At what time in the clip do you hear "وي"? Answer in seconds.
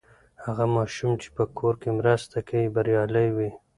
3.35-3.51